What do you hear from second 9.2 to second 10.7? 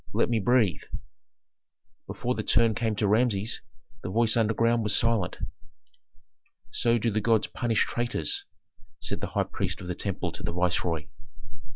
the high priest of the temple to the